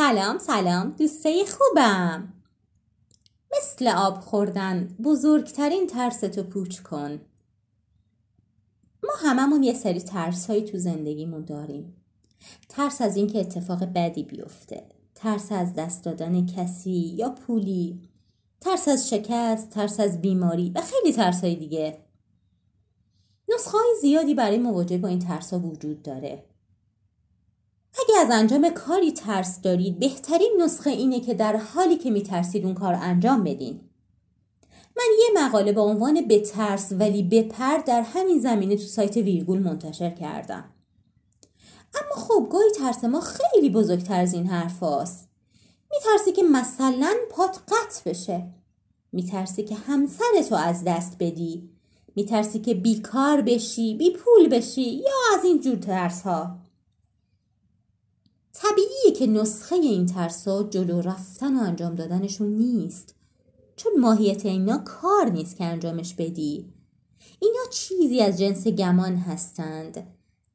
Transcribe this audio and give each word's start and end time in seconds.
سلام 0.00 0.38
سلام 0.38 0.90
دوستای 0.90 1.46
خوبم. 1.46 2.32
مثل 3.58 3.88
آب 3.88 4.20
خوردن 4.20 4.96
بزرگترین 5.04 5.86
ترستو 5.86 6.42
پوچ 6.42 6.80
کن. 6.80 7.20
ما 9.02 9.12
هممون 9.18 9.62
یه 9.62 9.74
سری 9.74 10.00
ترس 10.00 10.46
هایی 10.46 10.64
تو 10.64 10.78
زندگیمون 10.78 11.44
داریم. 11.44 11.96
ترس 12.68 13.00
از 13.00 13.16
اینکه 13.16 13.40
اتفاق 13.40 13.84
بدی 13.84 14.22
بیفته. 14.22 14.86
ترس 15.14 15.52
از 15.52 15.74
دست 15.74 16.04
دادن 16.04 16.46
کسی 16.46 17.14
یا 17.16 17.30
پولی. 17.30 18.08
ترس 18.60 18.88
از 18.88 19.10
شکست 19.10 19.70
ترس 19.70 20.00
از 20.00 20.20
بیماری 20.20 20.72
و 20.74 20.80
خیلی 20.80 21.12
ترس 21.12 21.40
های 21.40 21.54
دیگه. 21.54 21.98
نسخه 23.54 23.78
های 23.78 23.96
زیادی 24.00 24.34
برای 24.34 24.58
مواجهه 24.58 24.98
با 24.98 25.08
این 25.08 25.18
ترس 25.18 25.52
ها 25.52 25.58
وجود 25.58 26.02
داره. 26.02 26.49
اگه 27.98 28.20
از 28.20 28.30
انجام 28.30 28.70
کاری 28.70 29.12
ترس 29.12 29.60
دارید 29.60 29.98
بهترین 29.98 30.56
نسخه 30.60 30.90
اینه 30.90 31.20
که 31.20 31.34
در 31.34 31.56
حالی 31.56 31.96
که 31.96 32.10
میترسید 32.10 32.64
اون 32.64 32.74
کار 32.74 32.94
انجام 32.94 33.44
بدین. 33.44 33.80
من 34.96 35.04
یه 35.18 35.44
مقاله 35.44 35.72
با 35.72 35.82
عنوان 35.82 36.28
بترس 36.28 36.92
ولی 36.92 37.22
بپر 37.22 37.78
در 37.78 38.00
همین 38.00 38.38
زمینه 38.38 38.76
تو 38.76 38.82
سایت 38.82 39.16
ویرگول 39.16 39.58
منتشر 39.58 40.10
کردم. 40.10 40.64
اما 41.94 42.22
خب 42.22 42.48
گاهی 42.52 42.70
ترس 42.70 43.04
ما 43.04 43.20
خیلی 43.20 43.70
بزرگتر 43.70 44.20
از 44.20 44.34
این 44.34 44.46
حرف 44.46 44.80
هاست. 44.80 45.28
میترسی 45.92 46.32
که 46.32 46.42
مثلا 46.42 47.14
پات 47.30 47.58
قطع 47.68 48.10
بشه. 48.10 48.46
میترسی 49.12 49.62
که 49.62 49.74
همسرتو 49.74 50.54
از 50.54 50.84
دست 50.84 51.16
بدی. 51.20 51.70
میترسی 52.16 52.58
که 52.58 52.74
بیکار 52.74 53.40
بشی 53.40 53.94
بی 53.94 54.10
پول 54.10 54.48
بشی 54.48 54.82
یا 54.82 55.38
از 55.38 55.44
این 55.44 55.60
جور 55.60 55.76
ترس 55.76 56.22
ها 56.22 56.58
طبیعیه 58.52 59.12
که 59.18 59.26
نسخه 59.26 59.74
این 59.74 60.06
ترسا 60.06 60.62
جلو 60.62 61.00
رفتن 61.00 61.56
و 61.56 61.62
انجام 61.62 61.94
دادنشون 61.94 62.48
نیست. 62.48 63.14
چون 63.76 63.92
ماهیت 63.98 64.46
اینا 64.46 64.78
کار 64.78 65.30
نیست 65.30 65.56
که 65.56 65.64
انجامش 65.64 66.14
بدی. 66.14 66.72
اینا 67.40 67.62
چیزی 67.70 68.20
از 68.20 68.38
جنس 68.38 68.66
گمان 68.66 69.16
هستند. 69.16 70.06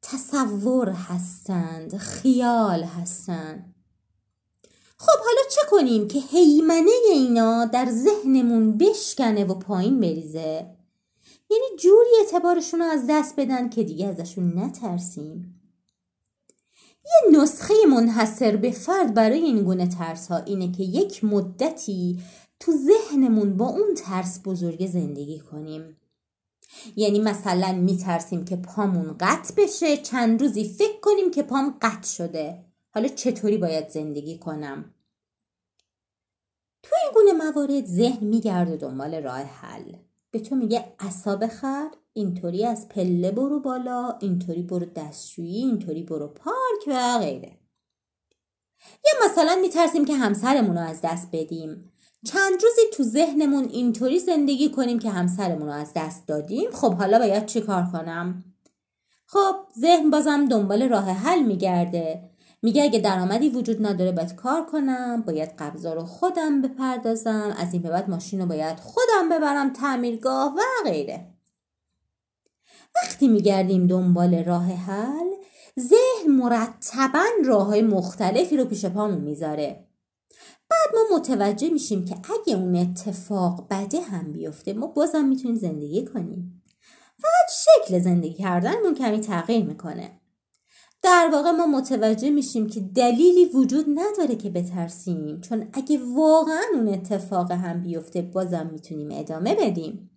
تصور 0.02 0.88
هستند 0.88 1.96
خیال 1.96 2.82
هستند. 2.82 3.74
خب 4.98 5.18
حالا 5.18 5.40
چه 5.50 5.60
کنیم 5.70 6.08
که 6.08 6.18
حیمنه 6.18 6.90
اینا 7.12 7.64
در 7.64 7.90
ذهنمون 7.90 8.78
بشکنه 8.78 9.44
و 9.44 9.54
پایین 9.54 10.00
بریزه؟ 10.00 10.66
یعنی 11.50 11.64
جوری 11.78 12.10
اعتبارشون 12.20 12.80
رو 12.80 12.86
از 12.86 13.04
دست 13.08 13.34
بدن 13.36 13.68
که 13.68 13.82
دیگه 13.82 14.06
ازشون 14.06 14.58
نترسیم. 14.58 15.55
نسخه 17.36 17.74
منحصر 17.90 18.56
به 18.56 18.70
فرد 18.70 19.14
برای 19.14 19.38
این 19.38 19.62
گونه 19.62 19.86
ترس 19.88 20.28
ها 20.28 20.36
اینه 20.36 20.72
که 20.72 20.82
یک 20.82 21.24
مدتی 21.24 22.20
تو 22.60 22.72
ذهنمون 22.72 23.56
با 23.56 23.66
اون 23.66 23.94
ترس 23.94 24.40
بزرگ 24.44 24.86
زندگی 24.86 25.38
کنیم. 25.38 25.96
یعنی 26.96 27.20
مثلا 27.20 27.72
میترسیم 27.72 28.44
که 28.44 28.56
پامون 28.56 29.16
قطع 29.20 29.54
بشه 29.56 29.96
چند 29.96 30.42
روزی 30.42 30.64
فکر 30.64 31.00
کنیم 31.00 31.30
که 31.30 31.42
پام 31.42 31.78
قطع 31.82 32.08
شده. 32.08 32.64
حالا 32.94 33.08
چطوری 33.08 33.58
باید 33.58 33.88
زندگی 33.88 34.38
کنم؟ 34.38 34.94
تو 36.82 36.96
این 37.02 37.12
گونه 37.14 37.44
موارد 37.44 37.86
ذهن 37.86 38.26
میگرده 38.26 38.76
دنبال 38.76 39.22
راه 39.22 39.42
حل. 39.42 39.92
به 40.30 40.40
تو 40.40 40.56
میگه 40.56 40.94
اصاب 40.98 41.46
خر 41.46 41.88
اینطوری 42.12 42.64
از 42.66 42.88
پله 42.88 43.30
برو 43.30 43.60
بالا 43.60 44.18
اینطوری 44.20 44.62
برو 44.62 44.86
دستشویی 44.86 45.56
اینطوری 45.56 46.02
برو 46.02 46.28
پارک 46.28 46.84
و 46.86 47.18
غیره. 47.18 47.58
یا 49.04 49.26
مثلا 49.26 49.58
میترسیم 49.60 50.04
که 50.04 50.14
همسرمون 50.14 50.76
رو 50.76 50.82
از 50.82 51.00
دست 51.02 51.28
بدیم. 51.32 51.92
چند 52.26 52.52
روزی 52.52 52.80
تو 52.92 53.02
ذهنمون 53.02 53.64
اینطوری 53.68 54.18
زندگی 54.18 54.70
کنیم 54.70 54.98
که 54.98 55.10
همسرمون 55.10 55.66
رو 55.66 55.72
از 55.72 55.92
دست 55.96 56.26
دادیم 56.26 56.70
خب 56.70 56.94
حالا 56.94 57.18
باید 57.18 57.46
چی 57.46 57.60
کار 57.60 57.84
کنم؟ 57.92 58.44
خب 59.26 59.54
ذهن 59.80 60.10
بازم 60.10 60.44
دنبال 60.44 60.88
راه 60.88 61.10
حل 61.10 61.42
میگرده. 61.42 62.30
میگه 62.62 62.82
اگه 62.82 62.98
درآمدی 62.98 63.48
وجود 63.48 63.86
نداره 63.86 64.12
باید 64.12 64.34
کار 64.34 64.66
کنم 64.66 65.22
باید 65.26 65.54
قبضا 65.58 65.94
رو 65.94 66.04
خودم 66.04 66.62
بپردازم 66.62 67.54
از 67.58 67.72
این 67.72 67.82
به 67.82 67.90
بعد 67.90 68.10
ماشین 68.10 68.40
رو 68.40 68.46
باید 68.46 68.80
خودم 68.80 69.28
ببرم 69.30 69.72
تعمیرگاه 69.72 70.54
و 70.54 70.90
غیره. 70.90 71.26
وقتی 72.96 73.28
میگردیم 73.28 73.86
دنبال 73.86 74.44
راه 74.44 74.66
حل 74.66 75.30
ذهن 75.80 76.32
مرتبا 76.32 77.24
راه 77.44 77.66
های 77.66 77.82
مختلفی 77.82 78.56
رو 78.56 78.64
پیش 78.64 78.84
پامون 78.84 79.20
می‌ذاره. 79.20 79.86
بعد 80.70 80.94
ما 80.94 81.16
متوجه 81.16 81.70
میشیم 81.70 82.04
که 82.04 82.14
اگه 82.14 82.56
اون 82.56 82.76
اتفاق 82.76 83.66
بده 83.70 84.00
هم 84.00 84.32
بیفته 84.32 84.72
ما 84.72 84.86
بازم 84.86 85.24
می‌تونیم 85.24 85.56
زندگی 85.56 86.04
کنیم. 86.04 86.62
فقط 87.18 87.50
شکل 87.50 87.98
زندگی 87.98 88.34
کردنمون 88.34 88.94
کمی 88.94 89.20
تغییر 89.20 89.64
می‌کنه. 89.64 90.20
در 91.06 91.30
واقع 91.32 91.50
ما 91.50 91.66
متوجه 91.66 92.30
میشیم 92.30 92.66
که 92.66 92.80
دلیلی 92.80 93.44
وجود 93.44 93.86
نداره 93.94 94.36
که 94.36 94.50
بترسیم. 94.50 95.40
چون 95.40 95.68
اگه 95.72 96.00
واقعا 96.16 96.62
اون 96.74 96.88
اتفاق 96.88 97.52
هم 97.52 97.82
بیفته 97.82 98.22
بازم 98.22 98.70
می‌تونیم 98.72 99.08
ادامه 99.12 99.54
بدیم. 99.54 100.10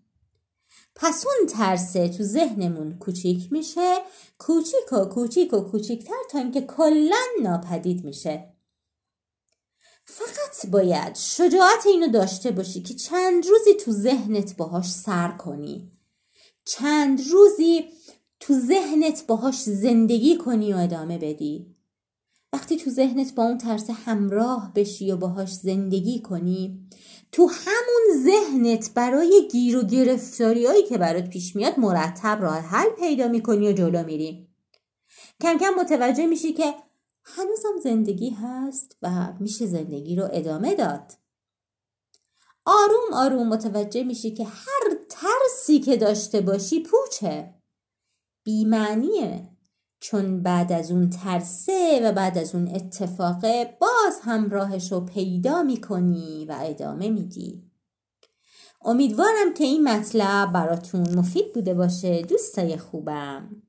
پس 0.95 1.25
اون 1.25 1.47
ترسه 1.47 2.09
تو 2.09 2.23
ذهنمون 2.23 2.97
کوچیک 2.97 3.51
میشه. 3.51 3.97
کوچیک 4.37 4.93
و 4.93 5.05
کوچیک 5.05 5.53
و 5.53 5.59
کوچیکتر 5.59 6.23
تا 6.31 6.39
اینکه 6.39 6.61
کلا 6.61 7.23
ناپدید 7.43 8.05
میشه. 8.05 8.53
فقط 10.05 10.71
باید 10.71 11.15
شجاعت 11.15 11.85
اینو 11.85 12.07
داشته 12.07 12.51
باشی 12.51 12.81
که 12.81 12.93
چند 12.93 13.45
روزی 13.47 13.73
تو 13.73 13.91
ذهنت 13.91 14.57
باهاش 14.57 14.91
سر 14.91 15.27
کنی. 15.27 15.91
چند 16.65 17.21
روزی 17.31 17.85
تو 18.39 18.53
ذهنت 18.53 19.27
باهاش 19.27 19.61
زندگی 19.61 20.37
کنی 20.37 20.73
و 20.73 20.77
ادامه 20.77 21.17
بدی. 21.17 21.75
وقتی 22.53 22.77
تو 22.77 22.89
ذهنت 22.89 23.35
با 23.35 23.43
اون 23.43 23.57
ترس 23.57 23.89
همراه 23.89 24.71
بشی 24.75 25.11
و 25.11 25.17
باهاش 25.17 25.53
زندگی 25.53 26.21
کنی 26.21 26.87
تو 27.31 27.47
همون 27.47 28.23
ذهنت 28.23 28.93
برای 28.93 29.47
گیر 29.51 29.77
و 29.77 29.83
گرفتاریایی 29.83 30.83
که 30.83 30.97
برات 30.97 31.29
پیش 31.29 31.55
میاد 31.55 31.79
مرتب 31.79 32.37
راه 32.41 32.59
حل 32.59 32.89
پیدا 32.99 33.27
می‌کنی 33.27 33.67
و 33.67 33.73
جلو 33.73 34.03
میری. 34.03 34.47
کم 35.41 35.57
کم 35.57 35.73
متوجه 35.79 36.25
میشی 36.25 36.53
که 36.53 36.73
هنوزم 37.23 37.79
زندگی 37.83 38.29
هست 38.29 38.97
و 39.01 39.33
میشه 39.39 39.65
زندگی 39.65 40.15
رو 40.15 40.29
ادامه 40.31 40.75
داد. 40.75 41.11
آروم 42.65 43.13
آروم 43.13 43.47
متوجه 43.47 44.03
میشی 44.03 44.31
که 44.31 44.43
هر 44.43 44.95
ترسی 45.09 45.79
که 45.79 45.97
داشته 45.97 46.41
باشی 46.41 46.83
پوچه. 46.83 47.58
بیمعنیه. 48.49 49.49
چون 49.99 50.43
بعد 50.43 50.71
از 50.71 50.91
اون 50.91 51.09
ترسه 51.09 52.01
و 52.03 52.11
بعد 52.11 52.37
از 52.37 52.55
اون 52.55 52.67
اتفاقه 52.67 53.77
باز 53.81 54.19
هم 54.23 54.49
راهش 54.49 54.91
رو 54.91 54.99
پیدا 54.99 55.63
می‌کنی 55.63 56.45
و 56.45 56.57
ادامه 56.61 57.09
میدی. 57.09 57.63
امیدوارم 58.81 59.53
که 59.57 59.63
این 59.63 59.83
مطلب 59.83 60.51
براتون 60.53 61.15
مفید 61.15 61.53
بوده 61.53 61.73
باشه. 61.73 62.21
دوستای 62.21 62.77
خوبم. 62.77 63.63